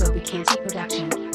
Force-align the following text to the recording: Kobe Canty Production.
Kobe 0.00 0.20
Canty 0.20 0.56
Production. 0.56 1.29